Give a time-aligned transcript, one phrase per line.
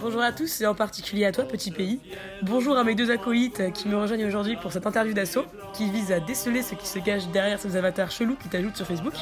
[0.00, 2.00] Bonjour à tous et en particulier à toi, petit pays.
[2.40, 5.44] Bonjour à mes deux acolytes qui me rejoignent aujourd'hui pour cette interview d'assaut
[5.74, 8.86] qui vise à déceler ce qui se cache derrière ces avatars chelous qui t'ajoutent sur
[8.86, 9.14] Facebook.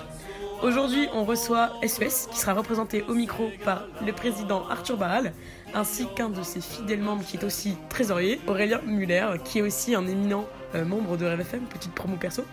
[0.62, 5.32] Aujourd'hui, on reçoit SES qui sera représenté au micro par le président Arthur Barral
[5.74, 9.96] ainsi qu'un de ses fidèles membres qui est aussi trésorier, Aurélien Muller, qui est aussi
[9.96, 12.44] un éminent euh, membre de RFM, petite promo perso.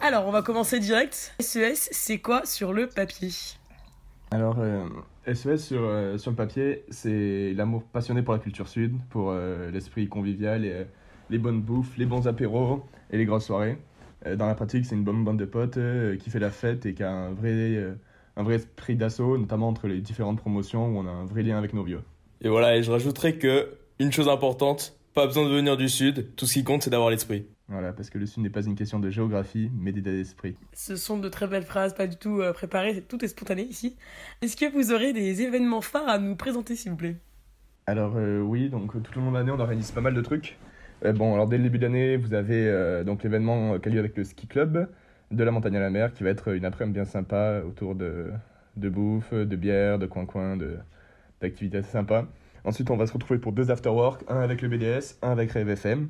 [0.00, 1.34] Alors, on va commencer direct.
[1.40, 3.30] SES, c'est quoi sur le papier?
[4.30, 4.84] Alors, euh,
[5.32, 9.70] SES sur, euh, sur le papier, c'est l'amour passionné pour la culture sud, pour euh,
[9.70, 10.84] l'esprit convivial, et, euh,
[11.30, 13.78] les bonnes bouffes, les bons apéros et les grosses soirées.
[14.26, 16.86] Euh, dans la pratique, c'est une bonne bande de potes euh, qui fait la fête
[16.86, 17.94] et qui a un vrai, euh,
[18.36, 21.58] un vrai esprit d'assaut, notamment entre les différentes promotions où on a un vrai lien
[21.58, 22.02] avec nos vieux.
[22.42, 26.34] Et voilà, et je rajouterais que une chose importante, pas besoin de venir du sud,
[26.36, 27.46] tout ce qui compte c'est d'avoir l'esprit.
[27.68, 30.56] Voilà, parce que le sud n'est pas une question de géographie, mais d'état d'esprit.
[30.72, 33.96] Ce sont de très belles phrases, pas du tout euh, préparées, tout est spontané ici.
[34.40, 37.16] Est-ce que vous aurez des événements phares à nous présenter, s'il vous plaît?
[37.86, 40.20] Alors euh, oui, donc euh, tout au long de l'année, on organise pas mal de
[40.20, 40.58] trucs.
[41.04, 43.92] Euh, bon, alors dès le début de l'année, vous avez euh, donc l'événement qui a
[43.92, 44.88] lieu avec le ski club
[45.30, 48.30] de la montagne à la mer, qui va être une après-midi bien sympa autour de,
[48.76, 50.78] de bouffe, de bière, de coin-coin, de
[51.40, 52.26] d'activités assez sympas.
[52.64, 55.68] Ensuite, on va se retrouver pour deux after-work, un avec le BDS, un avec Rêve
[55.68, 56.08] FM.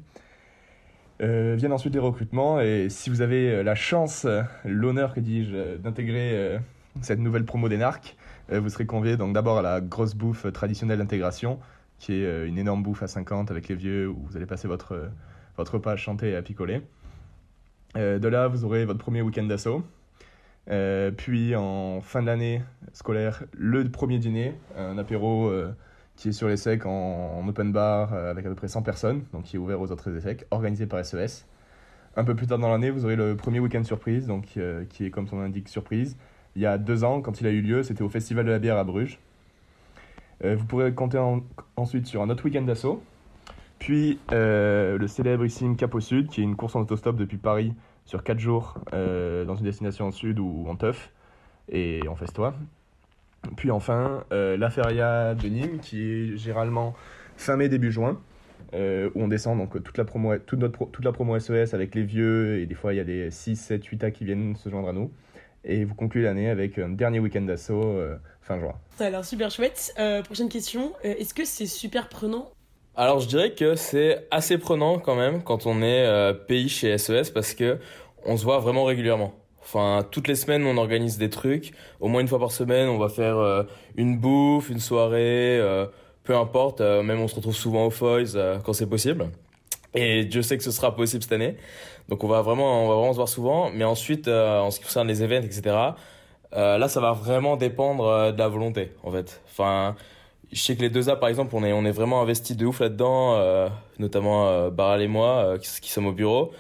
[1.23, 5.21] Euh, viennent ensuite les recrutements et si vous avez euh, la chance, euh, l'honneur que
[5.21, 6.59] dis-je, d'intégrer
[7.01, 8.17] cette nouvelle promo d'Enarc,
[8.51, 11.59] vous serez convié donc d'abord à la grosse bouffe traditionnelle d'intégration,
[11.99, 15.11] qui est une énorme bouffe à 50 avec les vieux où vous allez passer votre,
[15.57, 16.81] votre repas à chanter et à picoler.
[17.97, 19.83] De là, vous aurez votre premier week-end d'assaut.
[21.17, 25.51] Puis en fin d'année scolaire, le premier dîner, un apéro
[26.17, 26.91] qui est sur les secs en,
[27.41, 29.91] en open bar euh, avec à peu près 100 personnes, donc qui est ouvert aux
[29.93, 31.45] autres ESSEC, organisé par SES.
[32.17, 35.05] Un peu plus tard dans l'année, vous aurez le premier week-end surprise, donc euh, qui
[35.05, 36.17] est comme son indique surprise.
[36.55, 38.59] Il y a deux ans, quand il a eu lieu, c'était au Festival de la
[38.59, 39.19] bière à Bruges.
[40.45, 41.43] Euh, vous pourrez compter en-
[41.77, 43.03] ensuite sur un autre week-end d'assaut.
[43.79, 47.75] Puis le célébrissime Cap au Sud, qui est une course en autostop depuis Paris
[48.07, 51.11] sur 4 jours dans une destination au sud ou en teuf
[51.69, 52.55] et en festois.
[53.57, 56.95] Puis enfin, euh, la feria de Nîmes, qui est généralement
[57.37, 58.21] fin mai, début juin,
[58.75, 61.75] euh, où on descend donc toute la, promo, toute, notre pro- toute la promo SES
[61.75, 64.25] avec les vieux, et des fois il y a des 6, 7, 8 A qui
[64.25, 65.11] viennent se joindre à nous.
[65.65, 68.75] Et vous concluez l'année avec un dernier week-end d'assaut euh, fin juin.
[68.97, 69.93] Ça a l'air super chouette.
[69.99, 72.51] Euh, prochaine question, euh, est-ce que c'est super prenant?
[72.95, 76.97] Alors je dirais que c'est assez prenant quand même quand on est euh, pays chez
[76.97, 77.79] SES parce que
[78.25, 79.35] on se voit vraiment régulièrement.
[79.67, 81.73] Enfin, toutes les semaines, on organise des trucs.
[81.99, 83.65] Au moins une fois par semaine, on va faire euh,
[83.97, 85.87] une bouffe, une soirée, euh,
[86.23, 86.81] peu importe.
[86.81, 89.29] euh, même on se retrouve souvent au Foys quand c'est possible.
[89.95, 91.57] Et Dieu sait que ce sera possible cette année.
[92.09, 93.71] Donc on va vraiment, on va vraiment se voir souvent.
[93.75, 95.77] Mais ensuite, en ce qui concerne les événements, etc.,
[96.53, 99.43] là, ça va vraiment dépendre de la volonté, en fait.
[99.51, 99.97] Enfin,
[100.53, 102.67] je sais que les deux A, par exemple, on est, on est vraiment investis de
[102.67, 106.53] ouf là-dedans, notamment Baral et moi, qui sommes au bureau.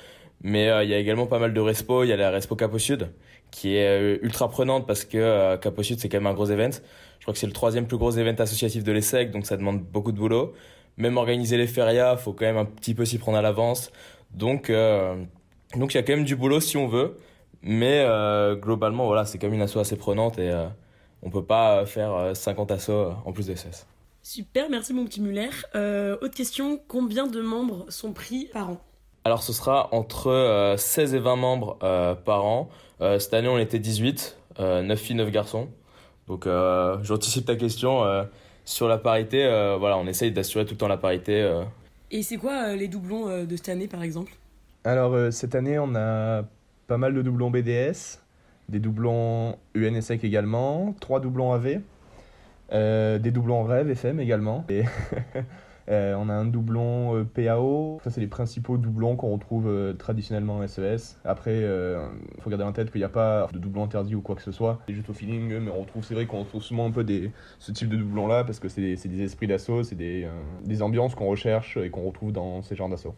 [0.42, 2.04] Mais euh, il y a également pas mal de respo.
[2.04, 3.10] Il y a la respo Cap au Sud,
[3.50, 6.34] qui est euh, ultra prenante parce que euh, Cap au Sud, c'est quand même un
[6.34, 6.70] gros event.
[7.18, 9.80] Je crois que c'est le troisième plus gros event associatif de l'ESSEC, donc ça demande
[9.82, 10.52] beaucoup de boulot.
[10.96, 13.90] Même organiser les férias, faut quand même un petit peu s'y prendre à l'avance.
[14.32, 14.70] Donc,
[15.74, 17.16] donc il y a quand même du boulot si on veut.
[17.62, 18.06] Mais
[18.54, 20.68] globalement, voilà, c'est quand même une asso assez prenante et euh,
[21.22, 23.86] on peut pas faire euh, 50 assos en plus des SS.
[24.22, 25.50] Super, merci mon petit Muller.
[25.74, 28.85] Autre question, combien de membres sont pris par an?
[29.26, 32.68] Alors ce sera entre euh, 16 et 20 membres euh, par an.
[33.00, 35.66] Euh, cette année on était 18, euh, 9 filles, 9 garçons.
[36.28, 38.04] Donc euh, j'anticipe ta question.
[38.04, 38.22] euh,
[38.64, 41.42] sur la parité, euh, voilà, on essaye d'assurer tout le temps la parité.
[41.42, 41.64] euh.
[42.12, 44.30] Et c'est quoi euh, les doublons euh, de cette année par exemple?
[44.84, 46.44] Alors euh, cette année, on a
[46.86, 48.20] pas mal de doublons BDS,
[48.68, 51.80] des doublons UNSEC également, trois doublons AV,
[52.72, 54.64] euh, des doublons Rêve FM également.
[54.68, 55.40] Et euh,
[55.88, 58.00] on a un doublon euh, PAO.
[58.02, 61.18] Ça, c'est les principaux doublons qu'on retrouve euh, traditionnellement en SES.
[61.24, 64.34] Après, il faut garder en tête qu'il n'y a pas de doublon interdit ou quoi
[64.34, 64.80] que ce soit.
[64.86, 67.30] C'est juste au feeling, mais on retrouve, c'est vrai qu'on retrouve souvent un peu des,
[67.58, 70.30] ce type de doublons-là parce que c'est des, c'est des esprits d'assaut, c'est des, euh,
[70.64, 73.14] des ambiances qu'on recherche et qu'on retrouve dans ces genres d'assaut.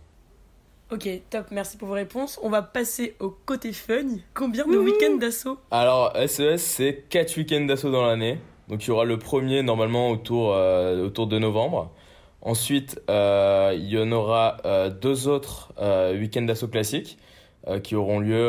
[0.91, 2.41] Ok, top, merci pour vos réponses.
[2.43, 4.07] On va passer au côté fun.
[4.33, 5.59] Combien de week-ends d'assaut?
[5.71, 8.41] Alors SES, c'est 4 week-ends d'assaut dans l'année.
[8.69, 11.91] Donc il y aura le premier normalement autour, euh, autour de novembre.
[12.41, 17.19] Ensuite, euh, il y en aura euh, deux autres euh, week-ends d'assaut classiques
[17.83, 18.49] qui auront lieu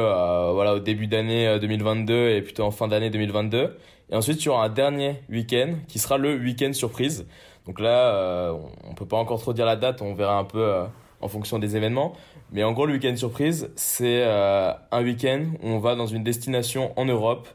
[0.53, 3.75] voilà, au début d'année euh, 2022 et plutôt en fin d'année 2022.
[4.11, 7.27] Et ensuite, il y aura un dernier week-end qui sera le week-end surprise.
[7.65, 8.53] Donc là, euh,
[8.89, 10.73] on- peut pas encore trop dire la date, on verra un peu
[11.19, 12.13] en fonction des événements.
[12.53, 16.93] Mais en gros, le week-end surprise, c'est un week-end où on va dans une destination
[16.95, 17.47] en Europe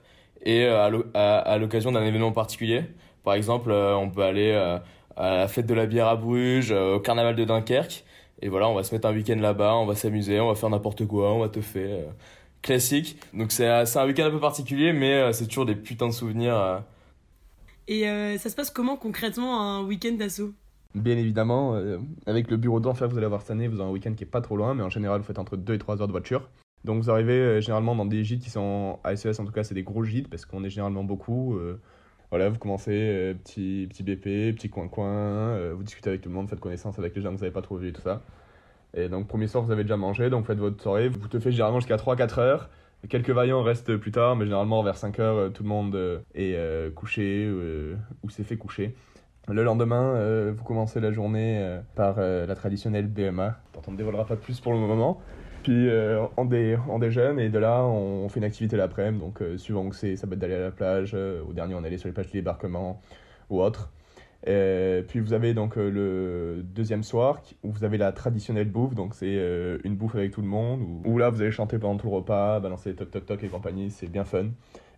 [0.44, 2.82] et à l'occasion d'un événement particulier.
[3.24, 4.52] Par exemple, on peut aller
[5.16, 8.04] à la fête de la bière à Bruges, au carnaval de Dunkerque.
[8.42, 10.70] Et voilà, on va se mettre un week-end là-bas, on va s'amuser, on va faire
[10.70, 12.06] n'importe quoi, on va te faire
[12.62, 13.18] classique.
[13.32, 16.82] Donc c'est un week-end un peu particulier, mais c'est toujours des putains de souvenirs.
[17.86, 18.02] Et
[18.38, 20.52] ça se passe comment concrètement un week-end d'assaut?
[20.94, 23.90] Bien évidemment, euh, avec le bureau d'enfer que vous allez avoir cette année, vous avez
[23.90, 25.78] un week-end qui est pas trop loin, mais en général, vous faites entre 2 et
[25.78, 26.48] 3 heures de voiture.
[26.84, 29.64] Donc vous arrivez euh, généralement dans des gîtes qui sont à SES, en tout cas,
[29.64, 31.58] c'est des gros gîtes parce qu'on est généralement beaucoup.
[32.34, 36.48] Euh, voilà, vous commencez petit, petit BP, petit coin-coin, vous discutez avec tout le monde,
[36.48, 38.22] faites connaissance avec les gens que vous n'avez pas trop et tout ça.
[38.96, 41.08] Et donc, premier soir, vous avez déjà mangé, donc faites votre soirée.
[41.08, 42.70] Vous te faites généralement jusqu'à 3-4 heures.
[43.08, 47.50] Quelques vaillants restent plus tard, mais généralement vers 5 heures, tout le monde est couché
[48.22, 48.94] ou s'est fait coucher.
[49.48, 53.58] Le lendemain, euh, vous commencez la journée euh, par euh, la traditionnelle BMA.
[53.86, 55.20] On ne dévoilera pas plus pour le moment.
[55.64, 55.88] Puis
[56.36, 59.18] on, dé, on, déjeune et de là, on, fait une activité l'après-midi.
[59.18, 61.14] Donc, suivant que c'est, ça peut être d'aller à la plage.
[61.14, 63.00] au dernier, on allé sur les plages de débarquement
[63.50, 63.90] ou autre.
[64.44, 68.94] puis vous avez donc le deuxième soir où vous avez la traditionnelle bouffe.
[68.94, 69.40] Donc, c'est
[69.84, 70.82] une bouffe avec tout le monde.
[71.04, 73.90] Où, là, vous allez chanter pendant tout le repas, balancer toc toc toc et compagnie.
[73.90, 74.48] C'est bien fun.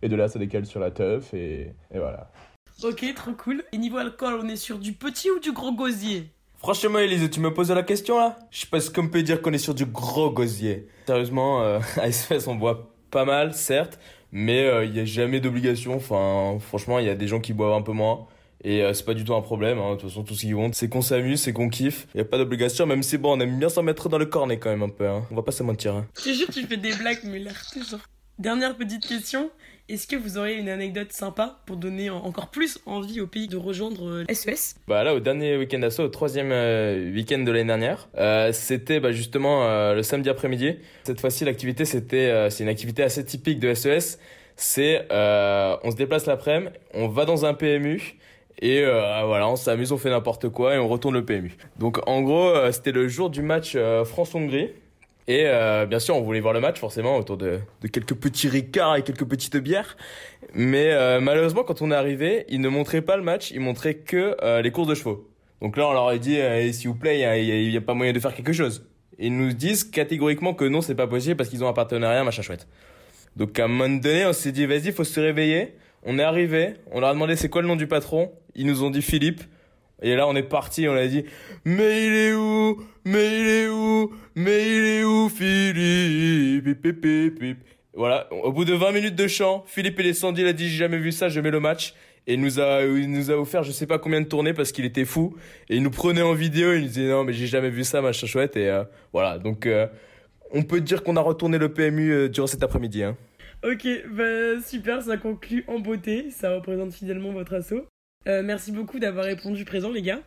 [0.01, 2.29] Et de là, ça décale sur la teuf et, et voilà.
[2.83, 3.63] Ok, trop cool.
[3.71, 6.31] Et niveau alcool, on est sur du petit ou du gros gosier?
[6.57, 8.37] Franchement, Elise, tu me poses la question là?
[8.49, 10.87] Je sais pas ce qu'on peut dire qu'on est sur du gros gosier.
[11.05, 13.99] Sérieusement, euh, à SFS, on boit pas mal, certes,
[14.31, 15.95] mais il euh, n'y a jamais d'obligation.
[15.95, 18.27] Enfin, franchement, il y a des gens qui boivent un peu moins.
[18.63, 19.91] Et euh, c'est pas du tout un problème, hein.
[19.91, 22.25] de toute façon tout ce qu'ils vont, c'est qu'on s'amuse, c'est qu'on kiffe, y a
[22.25, 24.81] pas d'obligation, même si bon on aime bien s'en mettre dans le cornet quand même
[24.81, 25.27] un peu, hein.
[25.29, 25.93] on va pas se mentir.
[25.93, 26.07] Hein.
[26.17, 27.55] Je te tu fais des blagues, mais l'air
[27.89, 27.99] genre.
[28.39, 29.51] Dernière petite question,
[29.89, 33.55] est-ce que vous auriez une anecdote sympa pour donner encore plus envie au pays de
[33.55, 37.67] rejoindre SES euh, Bah là, au dernier week-end d'assaut, au troisième euh, week-end de l'année
[37.67, 40.75] dernière, euh, c'était bah, justement le samedi après-midi.
[41.03, 44.19] Cette fois-ci, l'activité, c'était c'est une activité assez typique de SES.
[44.57, 48.17] C'est on se déplace l'après-midi, on va dans un PMU.
[48.59, 51.55] Et voilà, on s'amuse, on fait n'importe quoi et on retourne le PMU.
[51.79, 54.71] Donc en gros, c'était le jour du match France-Hongrie.
[55.27, 58.47] Et euh, bien sûr, on voulait voir le match forcément autour de, de quelques petits
[58.47, 59.97] ricards et quelques petites bières.
[60.53, 63.95] Mais euh, malheureusement, quand on est arrivé, ils ne montraient pas le match, ils montraient
[63.95, 65.29] que euh, les courses de chevaux.
[65.61, 66.37] Donc là, on leur a dit,
[66.71, 68.87] s'il vous plaît, il n'y a, pas moyen de faire quelque chose.
[69.17, 72.43] Ils nous disent catégoriquement que non, c'est pas possible parce qu'ils ont un partenariat, machin
[72.43, 72.67] chouette.
[73.35, 75.73] Donc à un moment donné, on s'est dit, vas-y, faut se réveiller.
[76.03, 78.31] On est arrivé, on leur a demandé c'est quoi le nom du patron?
[78.55, 79.41] Ils nous ont dit Philippe.
[80.01, 81.25] Et là, on est parti, on a dit,
[81.65, 82.81] mais il est où?
[83.05, 84.13] Mais il est où?
[84.35, 86.67] Mais il est où, Philippe?
[87.93, 90.77] Voilà, au bout de 20 minutes de chant, Philippe est descendu, il a dit, j'ai
[90.77, 91.95] jamais vu ça, je mets le match.
[92.27, 94.73] Et il nous a, il nous a offert je sais pas combien de tournées parce
[94.73, 95.35] qu'il était fou.
[95.69, 98.01] Et il nous prenait en vidéo, il nous disait, non, mais j'ai jamais vu ça,
[98.01, 98.57] machin chouette.
[98.57, 98.83] Et euh,
[99.13, 99.87] voilà, donc euh,
[100.51, 103.03] on peut dire qu'on a retourné le PMU euh, durant cet après-midi.
[103.03, 103.15] Hein.
[103.63, 107.87] Ok, bah super, ça conclut en beauté, ça représente fidèlement votre assaut.
[108.27, 110.19] Euh, merci beaucoup d'avoir répondu présent, les gars.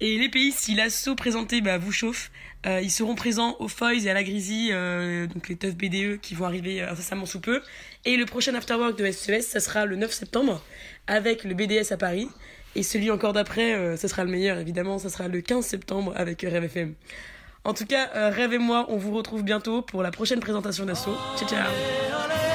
[0.00, 2.30] Et les pays, si l'assaut présenté bah, vous chauffe,
[2.66, 6.20] euh, ils seront présents au Foys et à la Grisie, euh, donc les teufs BDE
[6.20, 7.62] qui vont arriver incessamment sous peu.
[8.04, 10.62] Et le prochain afterwork de SES, e ça sera le 9 septembre,
[11.06, 12.28] avec le BDS à Paris.
[12.74, 16.42] Et celui encore d'après, ce sera le meilleur, évidemment, ça sera le 15 septembre avec
[16.42, 16.94] Rêve FM.
[17.64, 21.16] En tout cas, Rêve et moi, on vous retrouve bientôt pour la prochaine présentation d'assaut.
[21.38, 22.45] Ciao, ciao